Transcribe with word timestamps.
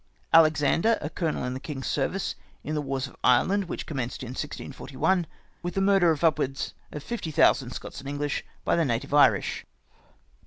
"Alexander, 0.33 0.97
a 0.99 1.11
colonel 1.11 1.43
in 1.43 1.53
the 1.53 1.59
king's 1.59 1.85
service, 1.85 2.33
in 2.63 2.73
the 2.73 2.81
wars 2.81 3.05
of 3.05 3.15
Ireland, 3.23 3.65
which 3.65 3.85
commenced 3.85 4.23
in 4.23 4.29
1641, 4.29 5.27
with 5.61 5.75
the 5.75 5.79
murder 5.79 6.09
of 6.09 6.23
up 6.23 6.39
wards 6.39 6.73
of 6.91 7.03
fifty 7.03 7.29
thousand 7.29 7.69
Scots 7.69 7.99
and 7.99 8.09
English 8.09 8.43
by 8.65 8.75
the 8.75 8.83
native 8.83 9.13
Irish. 9.13 9.63